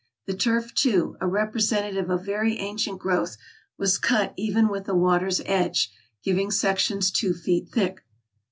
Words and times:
The 0.25 0.33
turf, 0.33 0.73
too, 0.73 1.15
a 1.21 1.27
representative 1.27 2.09
of 2.09 2.25
very 2.25 2.57
ancient 2.57 2.97
growth, 2.97 3.37
was 3.77 3.99
cut 3.99 4.33
even 4.35 4.67
with 4.67 4.85
the 4.85 4.95
water's 4.95 5.41
edge, 5.45 5.91
giving 6.23 6.49
sections 6.49 7.11
two 7.11 7.35
feet 7.35 7.69
thick. 7.69 8.03